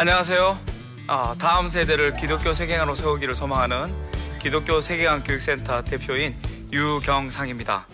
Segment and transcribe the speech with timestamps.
[0.00, 0.56] 안녕하세요.
[1.08, 3.92] 아, 다음 세대를 기독교 세계관으로 세우기를 소망하는
[4.40, 6.36] 기독교 세계관 교육센터 대표인
[6.72, 7.84] 유경상입니다.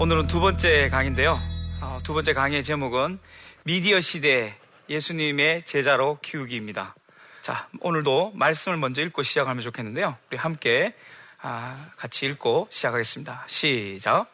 [0.00, 1.38] 오늘은 두 번째 강인데요.
[1.82, 3.18] 아, 두 번째 강의 제목은
[3.64, 4.56] 미디어 시대
[4.88, 6.94] 예수님의 제자로 키우기입니다.
[7.42, 10.16] 자, 오늘도 말씀을 먼저 읽고 시작하면 좋겠는데요.
[10.30, 10.94] 우리 함께
[11.42, 13.44] 아, 같이 읽고 시작하겠습니다.
[13.46, 14.24] 시작.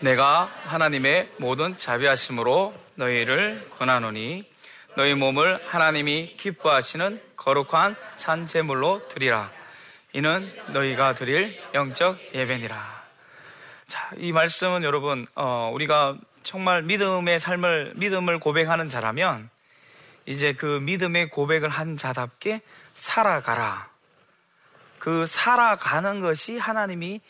[0.00, 4.50] 내가 하나님의 모든 자비하심으로 너희를 권하노니
[4.96, 9.50] 너희 몸을 하나님이 기뻐하시는 거룩한 산제물로 드리라.
[10.14, 13.03] 이는 너희가 드릴 영적 예배니라.
[13.86, 19.50] 자, 이 말씀은 여러분, 어, 우리가 정말 믿음의 삶을, 믿음을 고백하는 자라면,
[20.26, 22.62] 이제 그 믿음의 고백을 한 자답게
[22.94, 23.90] 살아가라.
[24.98, 27.20] 그 살아가는 것이 하나님이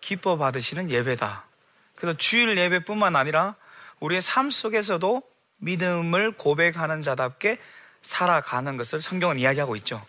[0.00, 1.46] 기뻐 받으시는 예배다.
[1.94, 3.54] 그래서 주일 예배뿐만 아니라
[4.00, 5.22] 우리의 삶 속에서도
[5.56, 7.58] 믿음을 고백하는 자답게
[8.02, 10.04] 살아가는 것을 성경은 이야기하고 있죠.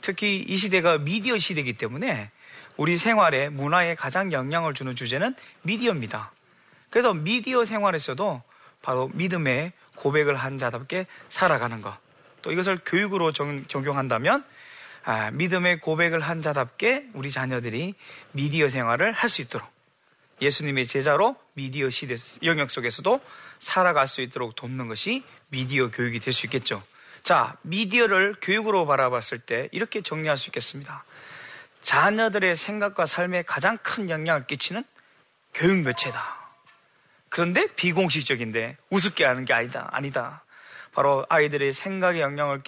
[0.00, 2.30] 특히 이 시대가 미디어 시대이기 때문에
[2.76, 6.32] 우리 생활에 문화에 가장 영향을 주는 주제는 미디어입니다.
[6.90, 8.42] 그래서 미디어 생활에서도
[8.82, 11.96] 바로 믿음의 고백을 한 자답게 살아가는 것.
[12.42, 14.44] 또 이것을 교육으로 정, 적용한다면
[15.04, 17.94] 아, 믿음의 고백을 한 자답게 우리 자녀들이
[18.32, 19.68] 미디어 생활을 할 수 있도록
[20.42, 23.20] 예수님의 제자로 미디어 시대 영역 속에서도
[23.58, 26.82] 살아갈 수 있도록 돕는 것이 미디어 교육이 될 수 있겠죠.
[27.22, 31.04] 자, 미디어를 교육으로 바라봤을 때 이렇게 정리할 수 있겠습니다.
[31.86, 34.82] 자녀들의 생각과 삶에 가장 큰 영향을 끼치는
[35.54, 36.20] 교육 매체다.
[37.28, 39.88] 그런데 비공식적인데 우습게 하는 게 아니다.
[39.92, 40.44] 아니다.
[40.92, 42.60] 바로 아이들의 생각에 영향을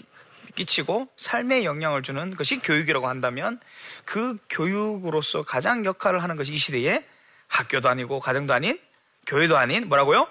[0.54, 3.58] 끼치고 삶에 영향을 주는 것이 교육이라고 한다면
[4.04, 7.04] 그 교육으로서 가장 역할을 하는 것이 이 시대에
[7.48, 8.78] 학교도 아니고 가정도 아닌
[9.26, 10.28] 교회도 아닌 뭐라고요?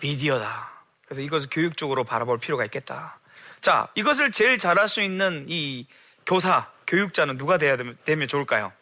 [0.00, 0.70] 미디어다.
[1.06, 3.18] 그래서 이것을 교육적으로 바라볼 필요가 있겠다.
[3.60, 5.88] 자, 이것을 제일 잘할 수 있는 이
[6.24, 8.72] 교사, 교육자는 누가 돼야 되면 좋을까요?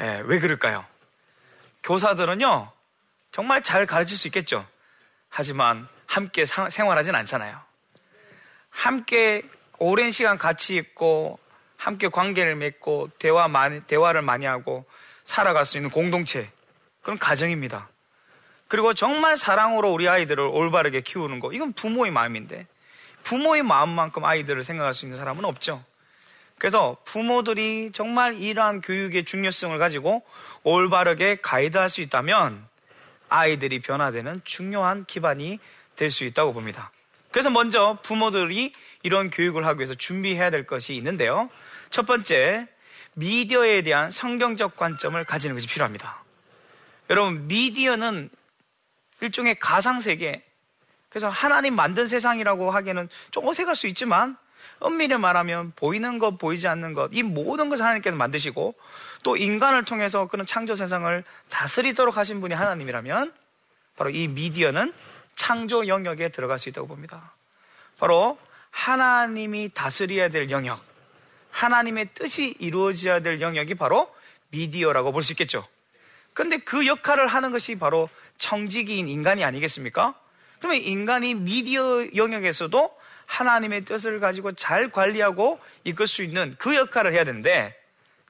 [0.00, 0.84] 예, 왜 그럴까요?
[1.82, 2.70] 교사들은요,
[3.32, 4.66] 정말 잘 가르칠 수 있겠죠.
[5.28, 7.60] 하지만 함께 사, 생활하진 않잖아요.
[8.70, 9.42] 함께
[9.78, 11.38] 오랜 시간 같이 있고,
[11.76, 14.84] 함께 관계를 맺고, 대화 많이, 대화를 많이 하고,
[15.24, 16.50] 살아갈 수 있는 공동체.
[17.02, 17.88] 그런 가정입니다.
[18.66, 22.66] 그리고 정말 사랑으로 우리 아이들을 올바르게 키우는 거, 이건 부모의 마음인데,
[23.22, 25.84] 부모의 마음만큼 아이들을 생각할 수 있는 사람은 없죠.
[26.58, 30.24] 그래서 부모들이 정말 이러한 교육의 중요성을 가지고
[30.64, 32.66] 올바르게 가이드할 수 있다면
[33.28, 35.58] 아이들이 변화되는 중요한 기반이
[35.96, 36.92] 될 수 있다고 봅니다.
[37.32, 38.72] 그래서 먼저 부모들이
[39.02, 41.50] 이런 교육을 하기 위해서 준비해야 될 것이 있는데요.
[41.90, 42.68] 첫 번째,
[43.14, 46.22] 미디어에 대한 성경적 관점을 가지는 것이 필요합니다.
[47.10, 48.30] 여러분, 미디어는
[49.20, 50.44] 일종의 가상세계,
[51.08, 54.36] 그래서 하나님 만든 세상이라고 하기에는 좀 어색할 수 있지만
[54.80, 58.74] 엄밀히 말하면 보이는 것, 보이지 않는 것, 이 모든 것을 하나님께서 만드시고
[59.24, 63.32] 또 인간을 통해서 그런 창조 세상을 다스리도록 하신 분이 하나님이라면
[63.96, 64.92] 바로 이 미디어는
[65.34, 67.32] 창조 영역에 들어갈 수 있다고 봅니다.
[67.98, 68.38] 바로
[68.70, 70.80] 하나님이 다스려야 될 영역,
[71.50, 74.12] 하나님의 뜻이 이루어져야 될 영역이 바로
[74.50, 75.66] 미디어라고 볼 수 있겠죠.
[76.34, 80.14] 근데 그 역할을 하는 것이 바로 청지기인 인간이 아니겠습니까?
[80.60, 82.96] 그러면 인간이 미디어 영역에서도
[83.28, 87.78] 하나님의 뜻을 가지고 잘 관리하고 이끌 수 있는 그 역할을 해야 되는데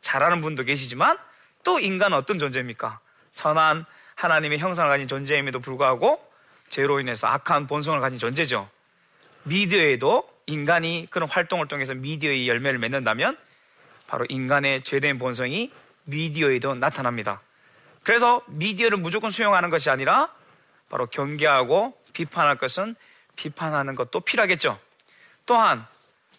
[0.01, 1.17] 잘하는 분도 계시지만
[1.65, 3.01] 또 인간은 어떤 존재입니까?
[3.33, 3.87] 선한
[4.17, 6.23] 하나님의 형상을 가진 존재임에도 불구하고
[6.69, 8.69] 죄로 인해서 악한 본성을 가진 존재죠.
[9.45, 13.39] 미디어에도 인간이 그런 활동을 통해서 미디어의 열매를 맺는다면
[14.09, 15.73] 바로 인간의 죄된 본성이
[16.05, 17.41] 미디어에도 나타납니다.
[18.03, 20.33] 그래서 미디어를 무조건 수용하는 것이 아니라
[20.89, 22.97] 바로 경계하고 비판할 것은
[23.37, 24.81] 비판하는 것도 필요하겠죠.
[25.49, 25.87] 또한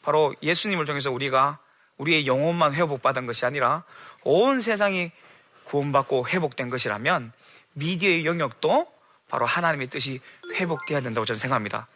[0.03, 1.57] 바로 예수님을 통해서 우리가
[1.97, 3.83] 우리의 영혼만 회복받은 것이 아니라
[4.23, 5.11] 온 세상이
[5.65, 7.33] 구원받고 회복된 것이라면
[7.73, 8.87] 미디어의 영역도
[9.27, 10.21] 바로 하나님의 뜻이
[10.53, 11.87] 회복돼야 된다고 저는 생각합니다.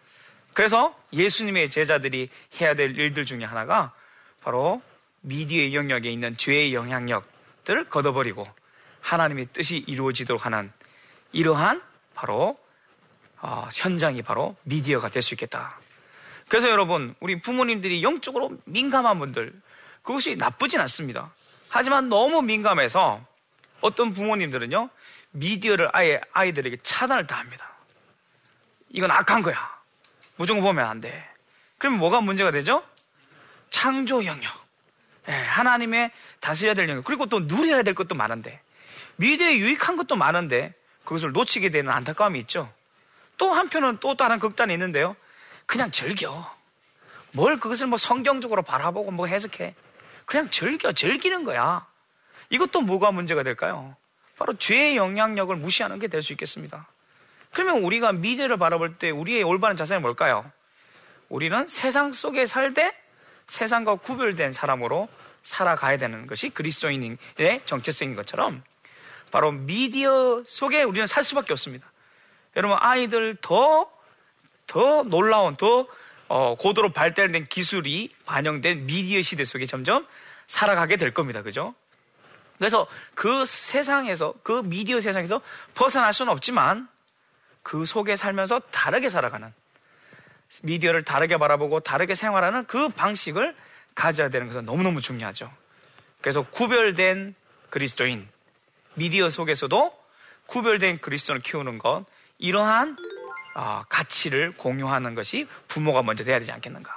[0.54, 2.30] 그래서 예수님의 제자들이
[2.60, 3.94] 해야 될 일들 중에 하나가
[4.44, 4.81] 바로
[5.21, 8.48] 미디어의 영역에 있는 죄의 영향력들을 걷어버리고
[9.01, 10.71] 하나님의 뜻이 이루어지도록 하는
[11.31, 11.81] 이러한
[12.15, 12.57] 바로
[13.39, 15.77] 어, 현장이 바로 미디어가 될 수 있겠다.
[16.47, 19.53] 그래서 여러분 우리 부모님들이 영적으로 민감한 분들
[20.01, 21.33] 그것이 나쁘진 않습니다.
[21.69, 23.25] 하지만 너무 민감해서
[23.81, 24.89] 어떤 부모님들은요
[25.31, 27.71] 미디어를 아예 아이들에게 차단을 다 합니다.
[28.89, 29.73] 이건 악한 거야.
[30.35, 31.27] 무조건 보면 안 돼.
[31.77, 32.83] 그러면 뭐가 문제가 되죠?
[33.69, 34.51] 창조 영역.
[35.29, 37.03] 예, 하나님의 다스려야 될 영역.
[37.03, 38.61] 그리고 또 누려야 될 것도 많은데.
[39.15, 40.73] 미디어에 유익한 것도 많은데
[41.03, 42.71] 그것을 놓치게 되는 안타까움이 있죠.
[43.37, 45.15] 또 한편은 또 다른 극단이 있는데요.
[45.65, 46.50] 그냥 즐겨.
[47.31, 49.74] 뭘 그것을 뭐 성경적으로 바라보고 뭐 해석해.
[50.25, 51.86] 그냥 즐겨, 즐기는 거야.
[52.50, 53.95] 이것도 뭐가 문제가 될까요?
[54.38, 56.88] 바로 죄의 영향력을 무시하는 게 될 수 있겠습니다.
[57.51, 60.50] 그러면 우리가 미래를 바라볼 때 우리의 올바른 자세는 뭘까요?
[61.30, 62.92] 우리는 세상 속에 살되
[63.48, 65.07] 세상과 구별된 사람으로
[65.44, 67.18] 살아가야 되는 것이 그리스도인의
[67.65, 68.63] 정체성인 것처럼
[69.31, 71.92] 바로 미디어 속에 우리는 살 수밖에 없습니다.
[72.56, 73.92] 여러분 아이들 더
[74.68, 75.88] 더 놀라운 더
[76.27, 80.07] 어, 고도로 발달된 기술이 반영된 미디어 시대 속에 점점
[80.48, 81.42] 살아가게 될 겁니다.
[81.42, 81.75] 그죠?
[82.57, 85.42] 그래서 그 세상에서 그 미디어 세상에서
[85.75, 86.88] 벗어날 수는 없지만
[87.62, 89.54] 그 속에 살면서 다르게 살아가는
[90.62, 93.56] 미디어를 다르게 바라보고 다르게 생활하는 그 방식을
[93.95, 95.51] 가져야 되는 것은 너무너무 중요하죠.
[96.21, 97.36] 그래서 구별된
[97.69, 98.27] 그리스도인,
[98.94, 100.04] 미디어 속에서도
[100.45, 102.06] 구별된 그리스도를 키우는 것,
[102.38, 102.98] 이러한
[103.55, 106.91] 어, 가치를 공유하는 것이 부모가 먼저 돼야 되지 않겠는가.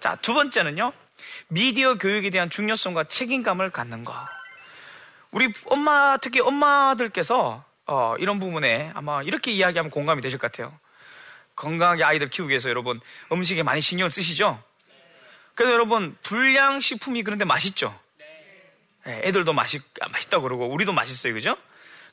[0.00, 0.92] 자, 두 번째는요,
[1.48, 4.14] 미디어 교육에 대한 중요성과 책임감을 갖는 것.
[5.30, 10.78] 우리 엄마, 특히 엄마들께서 어, 이런 부분에 아마 이렇게 이야기하면 공감이 되실 것 같아요.
[11.56, 13.00] 건강하게 아이들 키우기 위해서 여러분
[13.30, 14.62] 음식에 많이 신경을 쓰시죠?
[15.54, 17.98] 그래서 여러분 불량식품이 그런데 맛있죠?
[19.06, 21.34] 네, 애들도 맛있, 맛있다고 그러고 우리도 맛있어요.
[21.34, 21.56] 그죠?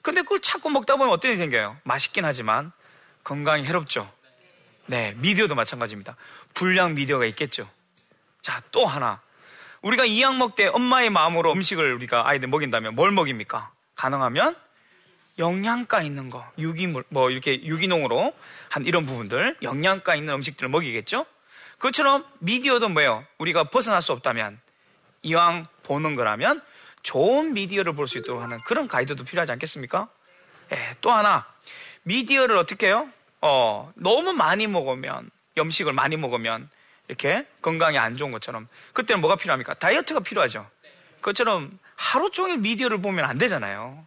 [0.02, 1.78] 근데 그걸 자꾸 먹다 보면 일이 생겨요?
[1.84, 2.72] 맛있긴 하지만
[3.24, 4.12] 건강이 해롭죠?
[4.88, 6.16] 네, 미디어도 마찬가지입니다.
[6.54, 7.70] 불량 미디어가 있겠죠?
[8.42, 9.22] 자, 또 하나.
[9.82, 13.72] 우리가 이약 먹때 엄마의 마음으로 음식을 우리가 아이들 먹인다면 뭘 먹입니까?
[13.96, 14.56] 가능하면
[15.40, 18.34] 영양가 있는 거, 유기물, 뭐 이렇게 유기농으로
[18.70, 21.26] 한 이런 부분들, 영양가 있는 음식들을 먹이겠죠?
[21.78, 23.26] 그것처럼 미디어도 뭐예요?
[23.40, 24.60] 우리가 벗어날 수 없다면,
[25.24, 26.62] 이왕 보는 거라면
[27.02, 30.10] 좋은 미디어를 볼 수 있도록 하는 그런 가이드도 필요하지 않겠습니까?
[30.74, 31.48] 예, 또 하나,
[32.04, 33.10] 미디어를 어떻게 해요?
[33.42, 36.70] 어, 너무 많이 먹으면, 염식을 많이 먹으면,
[37.08, 39.74] 이렇게 건강에 안 좋은 것처럼, 그때는 뭐가 필요합니까?
[39.76, 40.68] 다이어트가 필요하죠.
[41.18, 44.06] 그것처럼 하루 종일 미디어를 보면 안 되잖아요.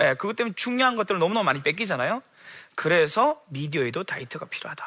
[0.00, 2.22] 예, 그것 때문에 중요한 것들을 너무너무 많이 뺏기잖아요.
[2.74, 4.84] 그래서 미디어에도 다이어트가 필요하다.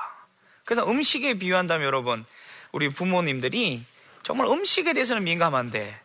[0.63, 2.25] 그래서 음식에 비유한다면 여러분,
[2.71, 3.83] 우리 부모님들이
[4.23, 5.99] 정말 음식에 대해서는 민감한데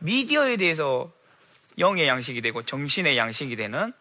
[0.00, 1.10] 미디어에 대해서
[1.78, 3.92] 영의 양식이 되고 정신의 양식이 되는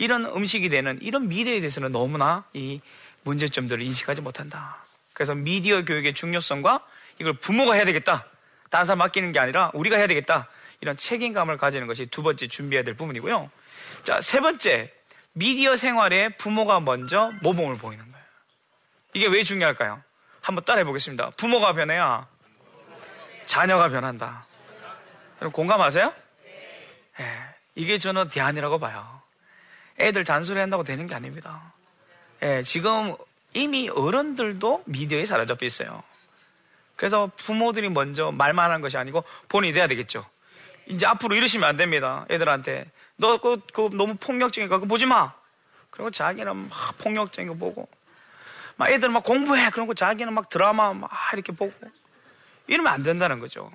[0.00, 2.80] 이런 음식이 되는 이런 미디어에 대해서는 너무나 이
[3.22, 4.78] 문제점들을 인식하지 못한다.
[5.12, 6.80] 그래서 미디어 교육의 중요성과
[7.18, 8.24] 이걸 부모가 해야 되겠다.
[8.70, 10.48] 다른 사람 맡기는 게 아니라 우리가 해야 되겠다.
[10.80, 13.50] 이런 책임감을 가지는 것이 두 번째 준비해야 될 부분이고요.
[14.02, 14.90] 자, 세 번째.
[15.32, 18.26] 미디어 생활에 부모가 먼저 모범을 보이는 거예요.
[19.12, 20.02] 이게 왜 중요할까요?
[20.40, 21.30] 한번 따라해 보겠습니다.
[21.36, 22.26] 부모가 변해야
[23.44, 24.46] 자녀가 변한다.
[25.52, 26.14] 공감하세요?
[27.18, 27.28] 네.
[27.74, 29.19] 이게 저는 대안이라고 봐요.
[30.00, 31.72] 애들 잔소리 한다고 되는 게 아닙니다.
[32.40, 33.14] 네, 지금
[33.52, 36.02] 이미 어른들도 미디어에 사로잡혀 있어요.
[36.96, 40.24] 그래서 부모들이 먼저 말만 하는 것이 아니고 본인이 돼야 되겠죠.
[40.86, 42.26] 이제 앞으로 이러시면 안 됩니다.
[42.30, 42.90] 애들한테.
[43.16, 45.32] 너 그, 그 너무 폭력적인 거 그거 보지 마.
[45.90, 47.88] 그리고 자기는 막 폭력적인 거 보고.
[48.76, 49.70] 막 애들 막 공부해.
[49.70, 51.72] 그런 거 자기는 막 드라마 막 이렇게 보고.
[52.66, 53.70] 이러면 안 된다는 거죠.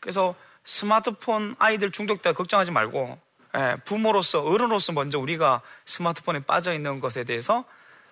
[0.00, 3.18] 그래서 스마트폰 아이들 중독돼 걱정하지 말고 예,
[3.84, 7.64] 부모로서 어른으로서 먼저 우리가 스마트폰에 빠져 있는 것에 대해서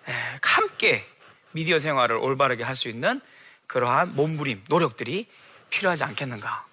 [0.07, 1.05] 예, 함께
[1.51, 3.21] 미디어 생활을 올바르게 할 수 있는
[3.67, 5.27] 그러한 몸부림, 노력들이
[5.69, 6.65] 필요하지 않겠는가.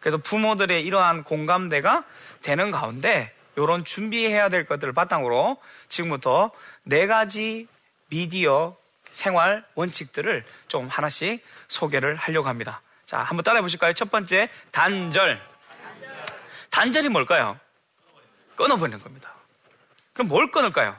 [0.00, 2.04] 그래서 부모들의 이러한 공감대가
[2.42, 5.56] 되는 가운데 이런 준비해야 될 것들을 바탕으로
[5.88, 6.50] 지금부터
[6.82, 7.66] 네 가지
[8.10, 8.76] 미디어
[9.10, 12.82] 생활 원칙들을 좀 하나씩 소개를 하려고 합니다.
[13.06, 13.92] 자, 한번 따라해 보실까요?
[13.94, 15.40] 첫 번째, 단절.
[16.70, 17.58] 단절이 뭘까요?
[18.56, 19.34] 끊어버리는 겁니다.
[20.12, 20.96] 그럼 뭘 끊을까요?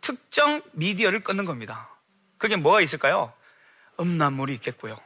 [0.00, 1.88] 특정 미디어를 끊는 겁니다.
[2.38, 3.32] 그게 뭐가 있을까요?
[3.98, 4.96] 음란물이 있겠고요.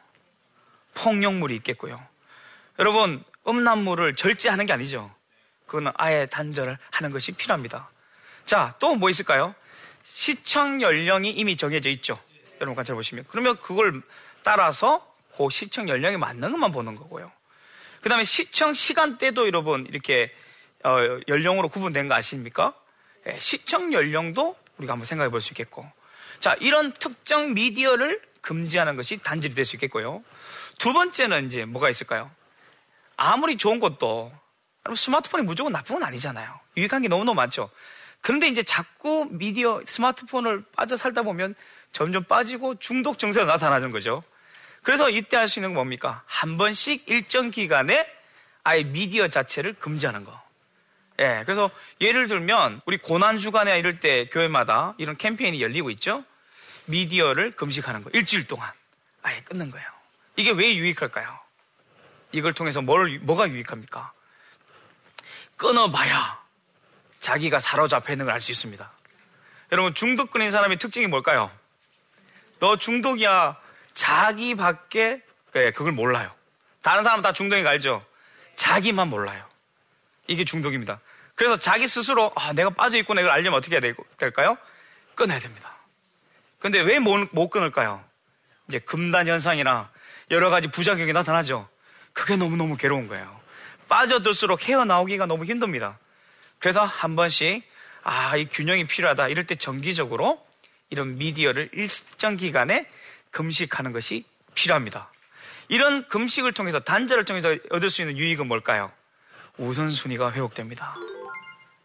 [0.95, 2.04] 폭력물이 있겠고요.
[2.78, 5.14] 여러분, 음란물을 절제하는 게 아니죠.
[5.66, 7.90] 그거는 아예 단절을 하는 것이 필요합니다.
[8.47, 9.54] 자, 또 뭐 있을까요?
[10.04, 12.18] 시청 연령이 이미 정해져 있죠.
[12.61, 13.25] 여러분 같이 보시면.
[13.28, 14.02] 그러면 그걸
[14.42, 17.30] 따라서 그 시청 연령에 맞는 것만 보는 거고요.
[18.00, 20.33] 그 다음에 시청 시간대도 여러분 이렇게
[20.85, 22.75] 어, 연령으로 구분된 거 아십니까?
[23.27, 25.91] 예, 시청 연령도 우리가 한번 생각해 볼 수 있겠고.
[26.41, 30.23] 자, 이런 특정 미디어를 금지하는 것이 단절이 될 수 있겠고요.
[30.79, 32.31] 두 번째는 이제 뭐가 있을까요?
[33.17, 34.33] 아무리 좋은 것도
[34.95, 36.59] 스마트폰이 무조건 나쁜 건 아니잖아요.
[36.77, 37.69] 유익한 게 너무너무 많죠.
[38.21, 41.55] 그런데 이제 자꾸 미디어, 스마트폰을 빠져 살다 보면
[41.93, 44.23] 점점 빠지고 중독 증세가 나타나는 거죠.
[44.83, 46.23] 그래서 이때 할 수 있는 건 뭡니까?
[46.27, 48.09] 한 번씩 일정 기간에
[48.63, 50.41] 아예 미디어 자체를 금지하는 거.
[51.21, 51.71] 예, 그래서
[52.01, 56.25] 예를 들면 우리 고난 주간에 이럴 때 교회마다 이런 캠페인이 열리고 있죠.
[56.87, 58.71] 미디어를 금식하는 거 일주일 동안
[59.23, 59.87] 아예 끊는 거예요.
[60.37, 61.39] 이게 왜 유익할까요?
[62.33, 64.13] 이걸 통해서 뭘 뭐가 유익합니까?
[65.57, 66.39] 끊어봐야
[67.21, 68.91] 자기가 사로잡혀 있는 걸 알 수 있습니다.
[69.73, 71.51] 여러분 중독 끊인 사람의 특징이 뭘까요?
[72.61, 73.57] 너 중독이야
[73.95, 75.23] 자기밖에
[75.53, 76.31] 네, 그걸 몰라요.
[76.81, 78.05] 다른 사람 다 중독인 거 알죠?
[78.55, 79.45] 자기만 몰라요.
[80.29, 81.01] 이게 중독입니다.
[81.38, 84.59] 그래서 자기 스스로 아, 내가 빠져 있구나 이걸 알려면 어떻게 해야 될까요?
[85.14, 85.73] 끊어야 됩니다.
[86.59, 88.04] 근데 왜 못, 못 끊을까요?
[88.66, 89.88] 이제 금단 현상이나
[90.33, 91.68] 여러 가지 부작용이 나타나죠.
[92.12, 93.40] 그게 너무너무 괴로운 거예요.
[93.88, 96.00] 빠져들수록 헤어나오기가 너무 힘듭니다.
[96.59, 97.62] 그래서 한 번씩
[98.02, 99.28] 아, 이 균형이 필요하다.
[99.28, 100.45] 이럴 때 정기적으로
[100.90, 102.90] 이런 미디어를 일정 기간에
[103.30, 104.25] 금식하는 것이
[104.57, 105.12] 필요합니다.
[105.68, 108.90] 이런 금식을 통해서 단절을 통해서 얻을 수 있는 유익은 뭘까요?
[109.59, 110.97] 우선순위가 회복됩니다.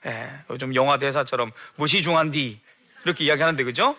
[0.06, 2.60] 예, 요즘 영화 대사처럼 무시 중한디
[3.06, 3.96] 이렇게 이야기하는데 그죠?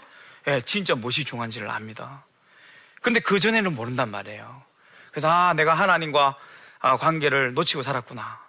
[0.49, 2.25] 예, 진짜 무시 중한지를 압니다.
[3.00, 4.62] 근데 그 전에는 모른단 말이에요.
[5.11, 6.37] 그래서 아, 내가 하나님과
[6.80, 8.42] 아, 관계를 놓치고 살았구나.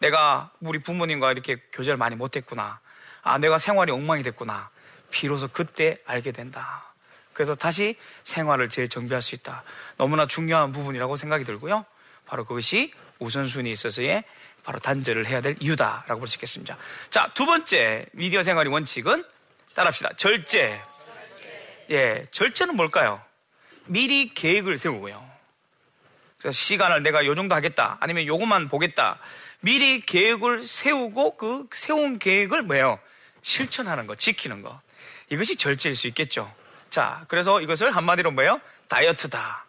[0.00, 2.80] 내가 우리 부모님과 이렇게 교제를 많이 못했구나.
[3.22, 4.70] 아, 내가 생활이 엉망이 됐구나.
[5.10, 6.92] 비로소 그때 알게 된다.
[7.32, 9.64] 그래서 다시 생활을 재정비할 수 있다.
[9.96, 11.84] 너무나 중요한 부분이라고 생각이 들고요.
[12.26, 14.24] 바로 그것이 우선순위에 있어서의
[14.64, 16.76] 바로 단절을 해야 될 이유다라고 볼 수 있겠습니다.
[17.10, 19.24] 자, 두 번째 미디어 생활의 원칙은
[19.74, 20.10] 따라합시다.
[20.16, 20.80] 절제.
[21.90, 23.20] 예, 절제는 뭘까요?
[23.86, 25.22] 미리 계획을 세우고요.
[26.38, 27.98] 그래서 시간을 내가 요 정도 하겠다.
[28.00, 29.18] 아니면 요것만 보겠다.
[29.60, 32.98] 미리 계획을 세우고 그 세운 계획을 뭐예요?
[33.42, 34.80] 실천하는 거, 지키는 거.
[35.30, 36.50] 이것이 절제일 수 있겠죠.
[36.90, 38.60] 자, 그래서 이것을 한마디로 뭐예요?
[38.88, 39.64] 다이어트다.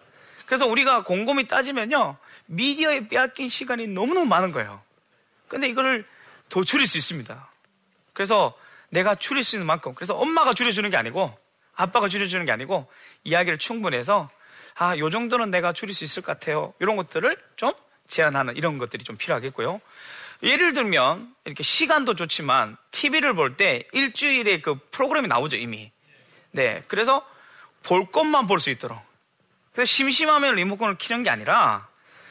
[0.46, 2.18] 그래서 우리가 곰곰이 따지면요.
[2.48, 4.82] 미디어에 빼앗긴 시간이 너무너무 많은 거예요.
[5.48, 6.06] 근데 이거를
[6.50, 7.52] 더 줄일 수 있습니다.
[8.14, 8.58] 그래서
[8.90, 11.38] 내가 줄일 수 있는 만큼, 그래서 엄마가 줄여주는 게 아니고,
[11.76, 12.90] 아빠가 줄여주는 게 아니고,
[13.24, 14.30] 이야기를 충분해서,
[14.76, 16.74] 아, 요 정도는 내가 줄일 수 있을 것 같아요.
[16.80, 17.74] 이런 것들을 좀
[18.08, 19.82] 제한하는 이런 것들이 좀 필요하겠고요.
[20.44, 25.92] 예를 들면, 이렇게 시간도 좋지만, TV를 볼 때 일주일에 그 프로그램이 나오죠, 이미.
[26.52, 26.84] 네.
[26.88, 27.26] 그래서
[27.84, 29.00] 볼 것만 볼 수 있도록.
[29.74, 31.88] 그래서 심심하면 리모컨을 키는 게 아니라,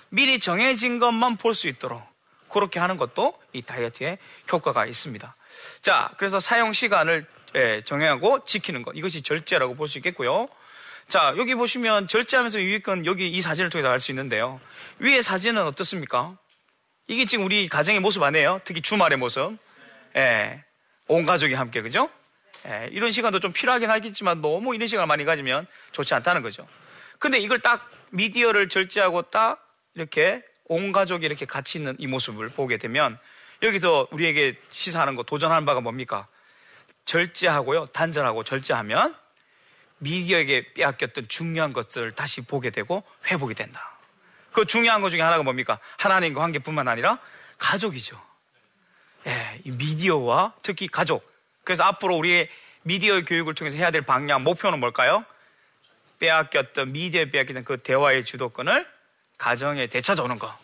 [0.09, 2.03] 미리 정해진 것만 볼 수 있도록
[2.55, 4.17] 그렇게 하는 것도 이 다이어트에
[4.51, 5.35] 효과가 있습니다.
[5.83, 10.49] 자, 그래서 사용 시간을 예, 정해하고 지키는 것 이것이 절제라고 볼 수 있겠고요.
[11.09, 14.61] 자, 여기 보시면 절제하면서 유익은 여기 이 사진을 통해서 알 수 있는데요.
[15.01, 16.37] 위에 사진은 어떻습니까?
[17.09, 18.61] 이게 지금 우리 가정의 모습 아니에요?
[18.65, 19.59] 특히 주말의 모습.
[20.17, 20.65] 예,
[21.09, 22.09] 온 가족이 함께, 그죠?
[22.67, 26.67] 예, 이런 시간도 좀 필요하긴 하겠지만 너무 이런 시간을 많이 가지면 좋지 않다는 거죠.
[27.19, 29.61] 근데 이걸 딱 미디어를 절제하고 딱
[29.95, 33.19] 이렇게 온 가족이 이렇게 같이 있는 이 모습을 보게 되면
[33.63, 36.27] 여기서 우리에게 시사하는 거 도전하는 바가 뭡니까?
[37.05, 37.87] 절제하고요.
[37.87, 39.15] 단절하고 절제하면
[39.99, 43.99] 미디어에게 빼앗겼던 중요한 것들을 다시 보게 되고 회복이 된다.
[44.53, 45.79] 그 중요한 것 중에 하나가 뭡니까?
[45.99, 47.19] 하나님과 관계뿐만 아니라
[47.59, 48.21] 가족이죠.
[49.27, 51.31] 예, 이 미디어와 특히 가족.
[51.65, 52.49] 그래서 앞으로 우리의
[52.83, 55.25] 미디어 교육을 통해서 해야 될 방향, 목표는 뭘까요?
[56.19, 58.94] 빼앗겼던, 미디어에 빼앗겼던 그 대화의 주도권을
[59.39, 60.57] 가정에 되찾아오는 거,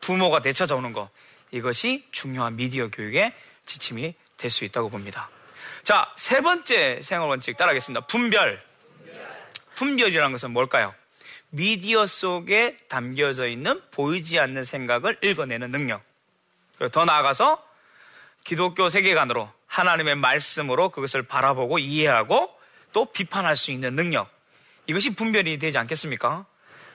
[0.00, 1.10] 부모가 되찾아오는 거,
[1.50, 3.32] 이것이 중요한 미디어 교육의
[3.66, 5.28] 지침이 될 수 있다고 봅니다.
[5.82, 8.06] 자, 세 번째 생활 원칙 따라하겠습니다.
[8.06, 8.62] 분별.
[9.74, 10.94] 분별이라는 것은 뭘까요?
[11.50, 16.02] 미디어 속에 담겨져 있는 보이지 않는 생각을 읽어내는 능력.
[16.78, 17.62] 그리고 더 나아가서
[18.44, 22.50] 기독교 세계관으로 하나님의 말씀으로 그것을 바라보고 이해하고
[22.92, 24.30] 또 비판할 수 있는 능력.
[24.86, 26.46] 이것이 분별이 되지 않겠습니까?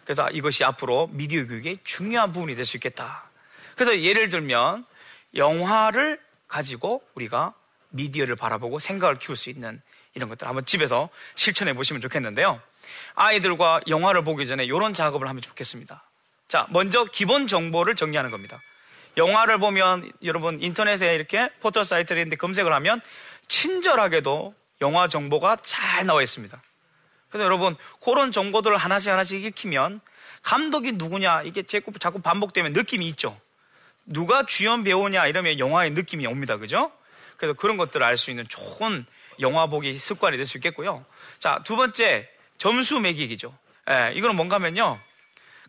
[0.05, 3.29] 그래서 이것이 앞으로 미디어 교육의 중요한 부분이 될 수 있겠다.
[3.75, 4.85] 그래서 예를 들면
[5.35, 7.53] 영화를 가지고 우리가
[7.89, 9.81] 미디어를 바라보고 생각을 키울 수 있는
[10.13, 12.61] 이런 것들 한번 집에서 실천해 보시면 좋겠는데요.
[13.15, 16.03] 아이들과 영화를 보기 전에 이런 작업을 하면 좋겠습니다.
[16.47, 18.59] 자, 먼저 기본 정보를 정리하는 겁니다.
[19.17, 23.01] 영화를 보면 여러분 인터넷에 이렇게 포털 사이트를 있는데 검색을 하면
[23.47, 26.61] 친절하게도 영화 정보가 잘 나와 있습니다.
[27.29, 30.01] 그래서 여러분 그런 정보들을 하나씩 하나씩 익히면
[30.41, 33.39] 감독이 누구냐 이게 자꾸, 자꾸 반복되면 느낌이 있죠.
[34.05, 36.57] 누가 주연 배우냐 이러면 영화의 느낌이 옵니다.
[36.57, 36.91] 그죠?
[37.37, 39.05] 그래서 그런 것들을 알 수 있는 좋은
[39.39, 41.03] 영화 보기 습관이 될 수 있겠고요.
[41.39, 43.53] 자, 두 번째 점수 매기기죠.
[43.89, 44.97] 예, 이거는 뭔가 하면요.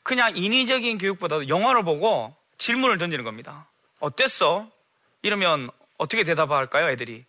[0.02, 3.66] 그냥 인위적인 교육보다도 영화를 보고 질문을 던지는 겁니다.
[3.98, 4.70] 어땠어?
[5.22, 7.24] 이러면 어떻게 대답할까요, 애들이?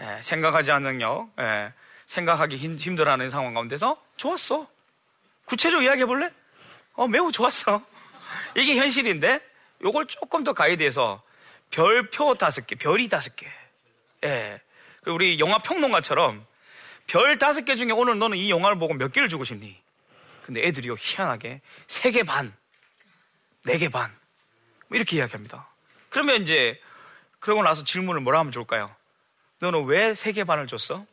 [0.00, 1.72] 예, 생각하지 않는 능력, 예,
[2.16, 4.68] 생각하기 힘, 들어하는 상황 가운데서 좋았어.
[5.46, 6.30] 구체적으로 이야기해 볼래?
[6.92, 7.82] 어, 매우 좋았어.
[8.56, 9.40] 이게 현실인데,
[9.82, 11.22] 요걸 조금 더 가이드해서
[11.70, 13.46] 별표 다섯 개, 별이 다섯 개.
[14.24, 14.60] 예.
[15.06, 16.46] 우리 영화 평론가처럼
[17.06, 19.80] 별 다섯 개 중에 오늘 너는 이 영화를 보고 몇 개를 주고 싶니?
[20.44, 22.54] 근데 애들이요, 희한하게 세 개 반,
[23.64, 24.14] 네 개 반.
[24.88, 25.66] 뭐 이렇게 이야기합니다.
[26.10, 26.78] 그러면 이제
[27.40, 28.94] 그러고 나서 질문을 뭐라 하면 좋을까요?
[29.60, 31.06] 너는 왜 세 개 반을 줬어?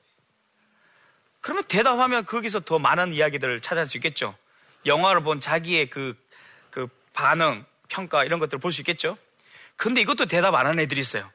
[1.49, 4.37] 그러면 대답하면 거기서 더 많은 이야기들을 찾을 수 있겠죠.
[4.85, 6.15] 영화를 본 자기의 그,
[6.69, 9.17] 그 반응, 평가 이런 것들을 볼 수 있겠죠.
[9.75, 11.27] 근데 이것도 대답 안 하는 애들이 있어요.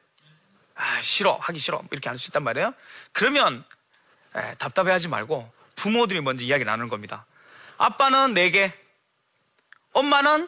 [0.73, 1.79] 아, 싫어, 하기 싫어.
[1.79, 2.73] 뭐 이렇게 할 수 있단 말이에요.
[3.11, 3.65] 그러면
[4.37, 7.25] 에, 답답해 하지 말고 부모들이 먼저 이야기 나누는 겁니다.
[7.75, 8.71] 아빠는 네 개,
[9.91, 10.47] 엄마는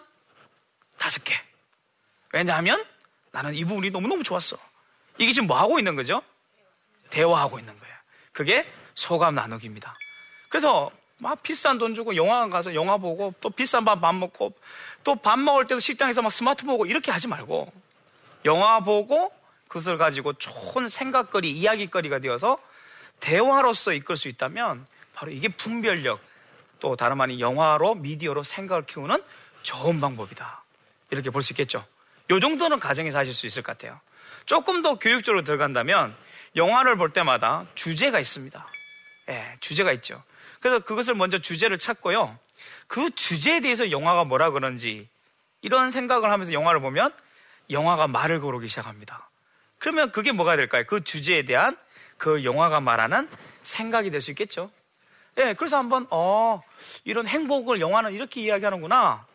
[0.98, 1.38] 다섯 개.
[2.32, 2.86] 왜냐하면
[3.32, 4.58] 나는 이 부분이 너무너무 좋았어.
[5.18, 6.22] 이게 지금 뭐 하고 있는 거죠?
[7.10, 7.87] 대화하고 있는 거예요.
[8.38, 9.96] 그게 소감 나누기입니다.
[10.50, 14.54] 그래서 막 비싼 돈 주고 영화관 가서 영화 보고 또 비싼 밥 밥 먹고
[15.04, 17.74] 또 밥 먹을 때도 식당에서 막 스마트 보고 이렇게 하지 말고
[18.46, 19.32] 영화 보고
[19.68, 22.60] 그것을 가지고 좋은 생각거리, 이야기거리가 되어서
[23.20, 26.20] 대화로서 이끌 수 있다면 바로 이게 분별력
[26.80, 29.18] 또 다름 아닌 영화로 미디어로 생각을 키우는
[29.64, 30.64] 좋은 방법이다.
[31.10, 31.84] 이렇게 볼 수 있겠죠.
[32.30, 34.00] 요 정도는 가정에서 하실 수 있을 것 같아요.
[34.46, 36.16] 조금 더 교육적으로 들어간다면
[36.56, 38.68] 영화를 볼 때마다 주제가 있습니다.
[39.30, 40.24] 예, 주제가 있죠.
[40.60, 42.38] 그래서 그것을 먼저 주제를 찾고요.
[42.88, 45.08] 그 주제에 대해서 영화가 뭐라 그런지
[45.62, 47.14] 이런 생각을 하면서 영화를 보면
[47.70, 49.30] 영화가 말을 고르기 시작합니다.
[49.80, 50.86] 그러면 그게 뭐가 될까요?
[50.88, 51.78] 그 주제에 대한
[52.18, 53.30] 그 영화가 말하는
[53.64, 54.72] 생각이 될 수 있겠죠.
[55.38, 56.64] 예, 그래서 한번, 어,
[57.04, 59.28] 이런 행복을 영화는 이렇게 이야기하는구나.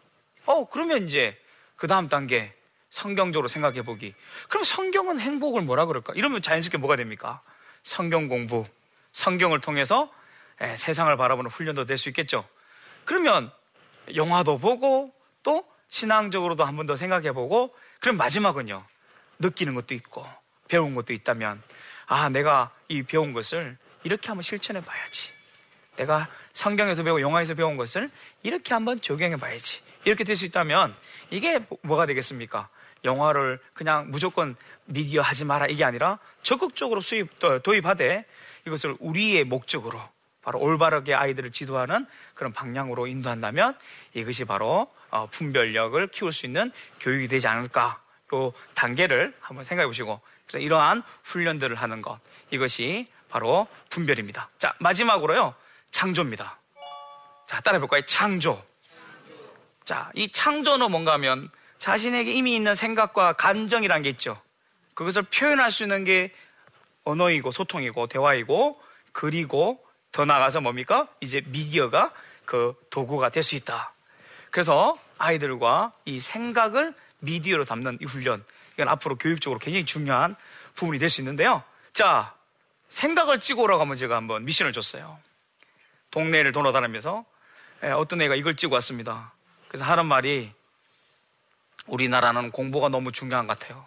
[0.46, 1.38] 어, 그러면 이제
[1.76, 2.52] 그 다음 단계
[2.92, 4.14] 성경적으로 생각해 보기.
[4.50, 6.12] 그럼 성경은 행복을 뭐라 그럴까?
[6.14, 7.40] 이러면 자연스럽게 뭐가 됩니까?
[7.82, 8.66] 성경 공부,
[9.12, 10.12] 성경을 통해서
[10.60, 12.46] 예, 세상을 바라보는 훈련도 될 수 있겠죠.
[13.06, 13.50] 그러면
[14.14, 15.10] 영화도 보고
[15.42, 18.84] 또 신앙적으로도 한 번 더 생각해 보고 그럼 마지막은요.
[19.38, 20.24] 느끼는 것도 있고
[20.68, 21.62] 배운 것도 있다면
[22.06, 25.32] 아, 내가 이 배운 것을 이렇게 한번 실천해 봐야지.
[25.96, 28.10] 내가 성경에서 배우고 영화에서 배운 것을
[28.42, 29.80] 이렇게 한번 적용해 봐야지.
[30.04, 30.94] 이렇게 될 수 있다면
[31.30, 32.68] 이게 뭐, 뭐가 되겠습니까?
[33.04, 37.28] 영화를 그냥 무조건 미디어 하지 마라 이게 아니라 적극적으로 수입
[37.62, 38.24] 도입하되
[38.66, 40.00] 이것을 우리의 목적으로
[40.42, 43.76] 바로 올바르게 아이들을 지도하는 그런 방향으로 인도한다면
[44.14, 50.20] 이것이 바로 어, 분별력을 키울 수 있는 교육이 되지 않을까 그 단계를 한번 생각해 보시고
[50.46, 52.18] 그래서 이러한 훈련들을 하는 것
[52.50, 54.48] 이것이 바로 분별입니다.
[54.58, 55.54] 자 마지막으로요
[55.90, 56.58] 창조입니다.
[57.46, 58.02] 자 따라해 볼까요?
[58.06, 58.62] 창조.
[59.84, 61.50] 자 이 창조는 뭔가 하면
[61.82, 64.40] 자신에게 이미 있는 생각과 감정이란 게 있죠.
[64.94, 66.32] 그것을 표현할 수 있는 게
[67.02, 71.08] 언어이고 소통이고 대화이고 그리고 더 나가서 뭡니까?
[71.20, 72.12] 이제 미디어가
[72.44, 73.92] 그 도구가 될 수 있다.
[74.52, 80.36] 그래서 아이들과 이 생각을 미디어로 담는 이 훈련, 이건 앞으로 교육적으로 굉장히 중요한
[80.76, 81.64] 부분이 될 수 있는데요.
[81.92, 82.32] 자,
[82.90, 85.18] 생각을 찍어 오라고 하면 제가 한번 미션을 줬어요.
[86.12, 87.24] 동네를 돌아다니면서
[87.82, 89.32] 예, 어떤 애가 이걸 찍어 왔습니다.
[89.66, 90.52] 그래서 하는 말이
[91.86, 93.84] 우리나라는 공부가 너무 중요한 것 같아요.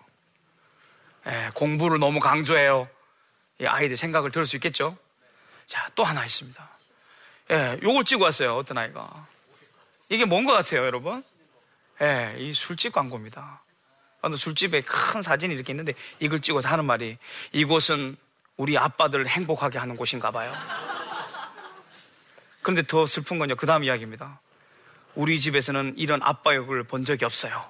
[1.27, 2.88] 예, 공부를 너무 강조해요.
[3.65, 4.97] 아이들 생각을 들을 수 있겠죠?
[5.65, 6.69] 자, 또 하나 있습니다.
[7.51, 8.55] 예, 요걸 찍어 왔어요.
[8.58, 9.27] 어떤 아이가.
[10.10, 11.23] 이게 뭔 것 같아요, 여러분?
[12.01, 13.62] 예, 이 술집 광고입니다.
[14.21, 17.17] 어느 술집에 큰 사진이 이렇게 있는데 이걸 찍어서 하는 말이
[17.51, 18.17] 이곳은
[18.58, 20.53] 우리 아빠들을 행복하게 하는 곳인가 봐요.
[22.62, 24.39] 그런데 더 슬픈 건요, 그 다음 이야기입니다.
[25.13, 27.69] 우리 집에서는 이런 아빠 역을 본 적이 없어요.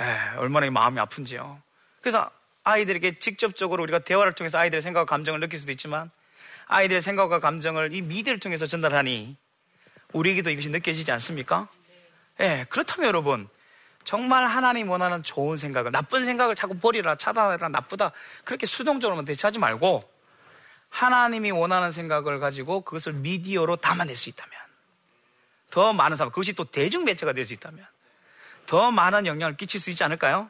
[0.00, 1.62] 예, 얼마나 마음이 아픈지요.
[2.00, 2.30] 그래서
[2.64, 6.10] 아이들에게 직접적으로 우리가 대화를 통해서 아이들의 생각과 감정을 느낄 수도 있지만
[6.66, 9.36] 아이들의 생각과 감정을 이 미디어를 통해서 전달하니
[10.12, 11.68] 우리에게도 이것이 느껴지지 않습니까?
[12.40, 13.48] 예, 네, 그렇다면 여러분
[14.04, 18.12] 정말 하나님 원하는 좋은 생각을 나쁜 생각을 자꾸 버리라 차단하라 나쁘다
[18.44, 20.10] 그렇게 수동적으로만 대처하지 말고
[20.88, 24.52] 하나님이 원하는 생각을 가지고 그것을 미디어로 담아낼 수 있다면
[25.70, 27.84] 더 많은 사람, 그것이 또 대중 매체가 될 수 있다면
[28.70, 30.48] 더 많은 영향을 끼칠 수 있지 않을까요?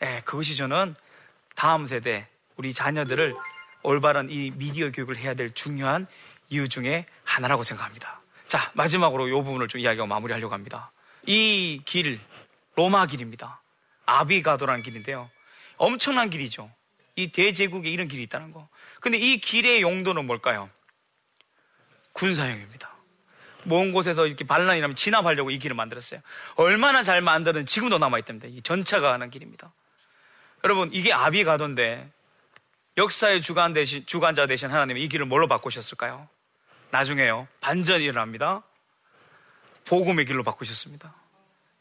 [0.00, 0.94] 예, 그것이 저는
[1.54, 3.34] 다음 세대, 우리 자녀들을
[3.82, 6.06] 올바른 이 미디어 교육을 해야 될 중요한
[6.48, 8.22] 이유 중에 하나라고 생각합니다.
[8.46, 10.92] 자, 마지막으로 이 부분을 좀 이야기하고 마무리하려고 합니다.
[11.26, 12.20] 이 길,
[12.74, 13.60] 로마 길입니다.
[14.06, 15.28] 아비가도라는 길인데요.
[15.76, 16.72] 엄청난 길이죠.
[17.16, 18.66] 이 대제국에 이런 길이 있다는 거.
[18.98, 20.70] 근데 이 길의 용도는 뭘까요?
[22.14, 22.91] 군사용입니다.
[23.64, 26.20] 먼 곳에서 이렇게 반란이 나면 진압하려고 이 길을 만들었어요.
[26.56, 28.48] 얼마나 잘 만드는 지금도 남아있답니다.
[28.48, 29.72] 이 전차가 가는 길입니다.
[30.64, 32.10] 여러분, 이게 아비가도인데
[32.96, 36.28] 역사의 주관 대신, 주관자 대신 하나님이 이 길을 뭘로 바꾸셨을까요?
[36.90, 37.48] 나중에요.
[37.60, 38.62] 반전이 일어납니다.
[39.86, 41.14] 복음의 길로 바꾸셨습니다.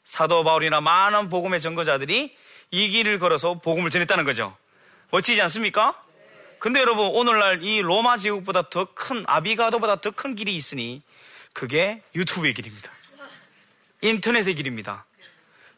[0.06, 2.36] 사도 바울이나 많은 복음의 전거자들이
[2.72, 4.56] 이 길을 걸어서 복음을 전했다는 거죠.
[5.12, 6.02] 멋지지 않습니까?
[6.60, 11.02] 근데 여러분, 오늘날 이 로마 제국보다 더 큰, 아비가도보다 더 큰 길이 있으니
[11.54, 12.92] 그게 유튜브의 길입니다.
[14.02, 15.06] 인터넷의 길입니다.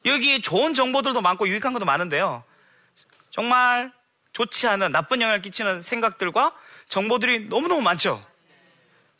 [0.06, 2.44] 여기에 좋은 정보들도 많고 유익한 것도 많은데요.
[3.30, 3.92] 정말
[4.34, 6.54] 좋지 않은 나쁜 영향을 끼치는 생각들과
[6.90, 8.26] 정보들이 너무너무 많죠.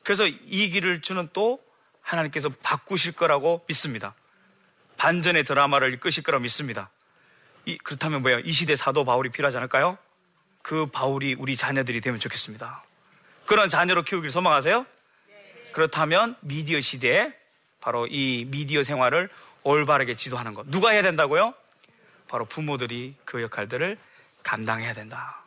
[0.04, 1.64] 그래서 이 길을 주는 또
[2.02, 4.14] 하나님께서 바꾸실 거라고 믿습니다.
[4.98, 6.90] 반전의 드라마를 이끄실 거라고 믿습니다.
[7.66, 8.40] 이, 그렇다면 뭐예요?
[8.40, 9.98] 이 시대 사도 바울이 필요하지 않을까요?
[10.62, 12.84] 그 바울이 우리 자녀들이 되면 좋겠습니다.
[13.46, 14.86] 그런 자녀로 키우길 소망하세요?
[15.74, 17.34] 그렇다면 미디어 시대에
[17.82, 19.30] 바로 이 미디어 생활을
[19.64, 20.68] 올바르게 지도하는 것.
[20.68, 21.54] 누가 해야 된다고요?
[22.28, 23.98] 바로 부모들이 그 역할들을
[24.44, 25.44] 감당해야 된다.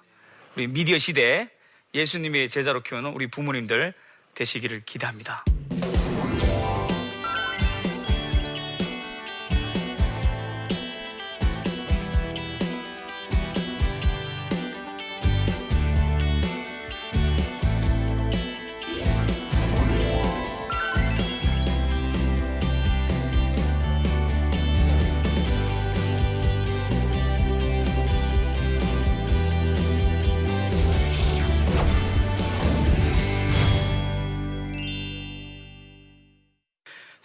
[0.55, 1.49] 우리 미디어 시대에
[1.95, 3.95] 예수님의 제자로 키우는 우리 부모님들
[4.35, 5.45] 되시기를 기대합니다.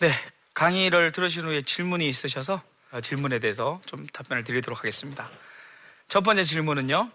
[0.02, 0.16] 네,
[0.56, 5.30] 강의를 들으신 후에 질문이 있으셔서 어, 질문에 대해서 좀 답변을 드리도록 하겠습니다.
[6.08, 7.12] 첫 번째 질문은요.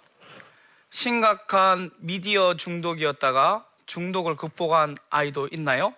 [0.90, 5.94] 심각한 미디어 중독이었다가 중독을 극복한 아이도 있나요?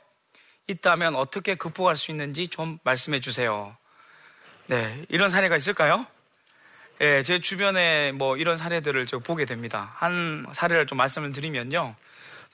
[0.67, 3.77] 있다면 어떻게 극복할 수 있는지 좀 말씀해 주세요.
[4.69, 6.07] 네, 이런 사례가 있을까요?
[7.03, 9.93] 예, 제 주변에 뭐 이런 사례들을 좀 보게 됩니다.
[9.97, 11.97] 한 사례를 좀 말씀을 드리면요.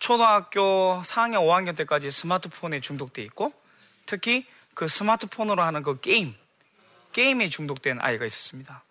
[0.01, 3.55] 초등학교 4학년, 5학년 때까지 스마트폰에 중독돼 있고
[4.07, 6.35] 특히 그 스마트폰으로 하는 그 게임,
[7.13, 8.83] 게임에 중독된 아이가 있었습니다.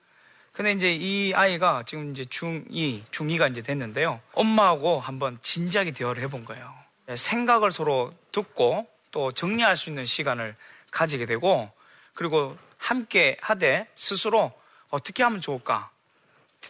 [0.54, 4.22] 근데 이제 이 아이가 지금 이제 중2, 중2가 이제 됐는데요.
[4.34, 6.74] 엄마하고 한번 진지하게 대화를 해본 거예요.
[7.16, 10.56] 생각을 서로 듣고 또 정리할 수 있는 시간을
[10.92, 11.72] 가지게 되고
[12.14, 14.54] 그리고 함께 하되 스스로
[14.90, 15.90] 어떻게 하면 좋을까?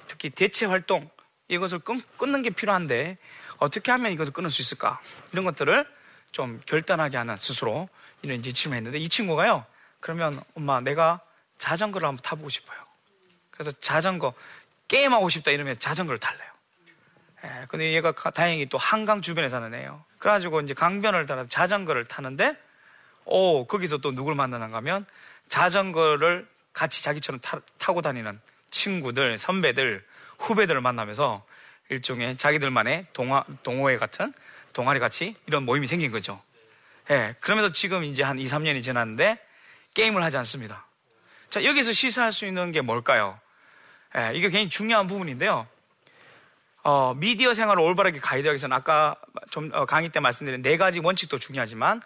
[0.07, 1.09] 특히 대체 활동,
[1.49, 3.17] 이것을 끊, 끊는 게 필요한데
[3.57, 5.01] 어떻게 하면 이것을 끊을 수 있을까?
[5.33, 5.85] 이런 것들을
[6.31, 7.89] 좀 결단하게 하는 스스로
[8.23, 9.65] 이런 이제 질문 했는데 이 친구가요.
[9.99, 11.21] 그러면 엄마 내가
[11.59, 12.77] 자전거를 한번 타보고 싶어요.
[13.51, 14.33] 그래서 자전거
[14.87, 16.51] 게임하고 싶다 이러면 자전거를 탈래요.
[17.45, 20.03] 예, 근데 얘가 다행히 또 한강 주변에 사는 애예요.
[20.17, 22.57] 그래가지고 이제 강변을 따라 자전거를 타는데
[23.25, 25.05] 오 거기서 또 누굴 만나는가 하면
[25.49, 28.39] 자전거를 같이 자기처럼 타, 고 다니는
[28.71, 30.03] 친구들, 선배들,
[30.39, 31.45] 후배들을 만나면서
[31.89, 34.33] 일종의 자기들만의 동화, 동호회 같은
[34.71, 36.41] 동아리 같이 이런 모임이 생긴 거죠.
[37.09, 39.39] 예, 그러면서 지금 이제 한 2, 3년이 지났는데
[39.93, 40.85] 게임을 하지 않습니다.
[41.49, 43.39] 자, 여기서 시사할 수 있는 게 뭘까요?
[44.17, 45.67] 예, 이게 굉장히 중요한 부분인데요.
[46.83, 49.15] 어, 미디어 생활을 올바르게 가이드하기 위해서는 아까
[49.51, 52.01] 좀 어, 강의 때 말씀드린 네 가지 원칙도 중요하지만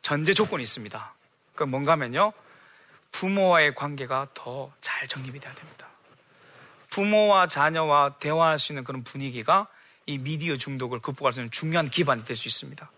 [0.00, 1.14] 전제 조건이 있습니다.
[1.54, 2.32] 그 뭔가 하면요.
[3.12, 5.88] 부모와의 관계가 더 잘 정립이 돼야 됩니다.
[6.90, 9.66] 부모와 자녀와 대화할 수 있는 그런 분위기가
[10.06, 12.90] 이 미디어 중독을 극복할 수 있는 중요한 기반이 될 수 있습니다.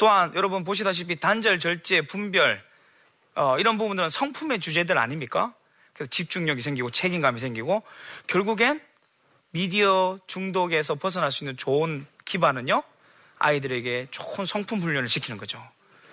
[0.00, 2.64] 또한 여러분 보시다시피 단절, 절제, 분별
[3.34, 5.52] 어, 이런 부분들은 성품의 주제들 아닙니까?
[5.92, 7.82] 그래서 집중력이 생기고 책임감이 생기고
[8.26, 8.80] 결국엔
[9.50, 12.82] 미디어 중독에서 벗어날 수 있는 좋은 기반은요
[13.38, 15.62] 아이들에게 좋은 성품 훈련을 시키는 거죠.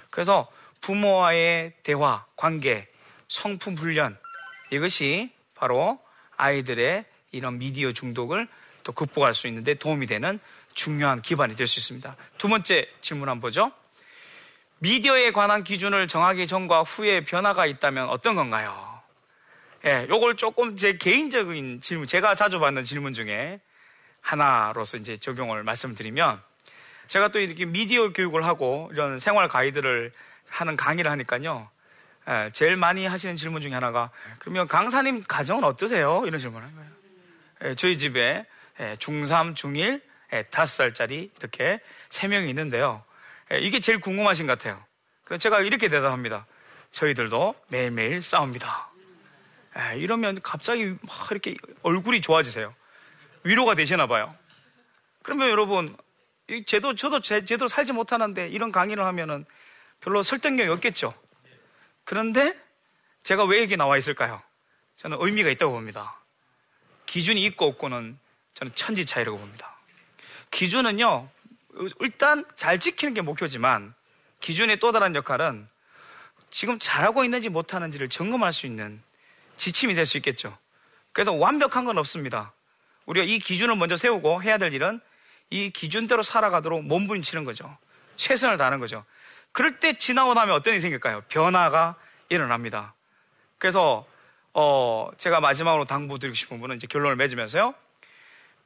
[0.10, 2.90] 그래서 부모와의 대화, 관계,
[3.30, 4.18] 성품 훈련
[4.70, 5.98] 이것이 바로
[6.36, 8.50] 아이들의 이런 미디어 중독을
[8.84, 10.42] 또 극복할 수 있는데 도움이 되는
[10.78, 12.16] 중요한 기반이 될 수 있습니다.
[12.38, 13.72] 두 번째 질문 한번 보죠.
[14.80, 19.02] 미디어에 관한 기준을 정하기 전과 후에 변화가 있다면 어떤 건가요?
[19.86, 23.60] 예, 요걸 조금 제 개인적인 질문, 제가 자주 받는 질문 중에
[24.22, 26.42] 하나로서 이제 적용을 말씀드리면
[27.08, 30.12] 제가 또 이렇게 미디어 교육을 하고 이런 생활 가이드를
[30.50, 31.70] 하는 강의를 하니까요.
[32.30, 36.24] 예, 제일 많이 하시는 질문 중에 하나가 그러면 강사님 가정은 어떠세요?
[36.28, 36.90] 이런 질문을 한 거예요.
[37.64, 38.46] 예, 저희 집에
[38.80, 43.04] 예, 중3, 중1, 5살짜리 이렇게 3명이 있는데요.
[43.52, 44.84] 이게 제일 궁금하신 것 같아요.
[45.24, 46.46] 그래서 제가 이렇게 대답합니다.
[46.92, 48.90] 저희들도 매일매일 싸웁니다.
[49.98, 52.74] 이러면 갑자기 막 이렇게 얼굴이 좋아지세요.
[53.44, 54.36] 위로가 되시나 봐요.
[55.24, 55.96] 그러면 여러분,
[56.66, 59.46] 제도, 저도 제, 제대로 살지 못하는데 이런 강의를 하면은
[60.00, 61.14] 별로 설득력이 없겠죠.
[62.04, 62.58] 그런데
[63.24, 64.42] 제가 왜 여기 나와 있을까요?
[64.96, 66.20] 저는 의미가 있다고 봅니다.
[67.06, 68.18] 기준이 있고 없고는
[68.54, 69.77] 저는 천지 차이라고 봅니다.
[70.52, 71.30] 기준은요,
[72.00, 73.94] 일단 잘 지키는 게 목표지만
[74.40, 75.68] 기준의 또 다른 역할은
[76.50, 79.02] 지금 잘하고 있는지 못하는지를 점검할 수 있는
[79.58, 80.58] 지침이 될 수 있겠죠.
[81.12, 82.54] 그래서 완벽한 건 없습니다.
[83.06, 85.00] 우리가 이 기준을 먼저 세우고 해야 될 일은
[85.50, 87.78] 이 기준대로 살아가도록 몸부림치는 거죠.
[88.16, 89.04] 최선을 다하는 거죠.
[89.52, 91.22] 그럴 때 지나고 나면 어떤 일이 생길까요?
[91.30, 91.96] 변화가
[92.30, 92.94] 일어납니다.
[93.58, 94.06] 그래서
[94.54, 97.74] 어 제가 마지막으로 당부드리고 싶은 분은 이제 결론을 맺으면서요.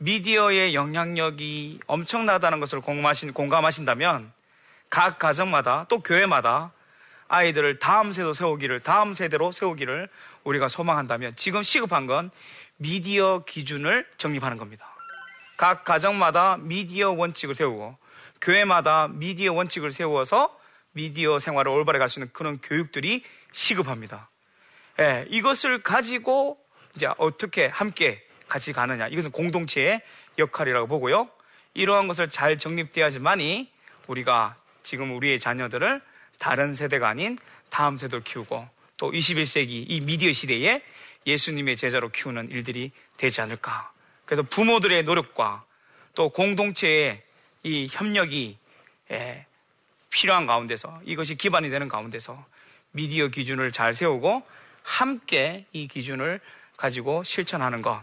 [0.01, 4.33] 미디어의 영향력이 엄청나다는 것을 공감하신, 공감하신다면
[4.89, 6.71] 각 가정마다 또 교회마다
[7.27, 10.09] 아이들을 다음 세대 세우기를 다음 세대로 세우기를
[10.43, 12.31] 우리가 소망한다면 지금 시급한 건
[12.77, 14.87] 미디어 기준을 정립하는 겁니다.
[15.55, 17.95] 각 가정마다 미디어 원칙을 세우고
[18.41, 20.57] 교회마다 미디어 원칙을 세워서
[20.93, 24.29] 미디어 생활을 올바르게 갈 수 있는 그런 교육들이 시급합니다.
[24.99, 26.57] 예, 이것을 가지고
[26.95, 29.07] 이제 어떻게 함께 같이 가느냐.
[29.07, 30.01] 이것은 공동체의
[30.37, 31.29] 역할이라고 보고요.
[31.73, 33.71] 이러한 것을 잘 정립돼야지만이
[34.07, 36.01] 우리가 지금 우리의 자녀들을
[36.37, 37.37] 다른 세대가 아닌
[37.69, 40.83] 다음 세대로 키우고 또 21세기 이 미디어 시대에
[41.25, 43.93] 예수님의 제자로 키우는 일들이 되지 않을까.
[44.25, 45.63] 그래서 부모들의 노력과
[46.13, 47.23] 또 공동체의
[47.63, 48.57] 이 협력이
[49.11, 49.45] 예,
[50.09, 52.45] 필요한 가운데서 이것이 기반이 되는 가운데서
[52.91, 54.43] 미디어 기준을 잘 세우고
[54.83, 56.41] 함께 이 기준을
[56.75, 58.01] 가지고 실천하는 것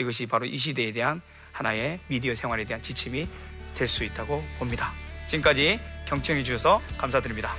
[0.00, 1.20] 이것이 바로 이 시대에 대한
[1.52, 3.26] 하나의 미디어 생활에 대한 지침이
[3.74, 4.92] 될 수 있다고 봅니다.
[5.26, 7.54] 지금까지 경청해 주셔서 감사드립니다.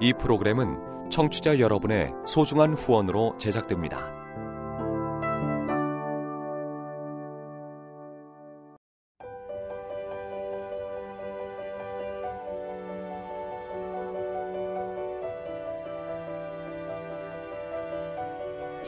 [0.00, 4.21] 이 프로그램은 청취자 여러분의 소중한 후원으로 제작됩니다.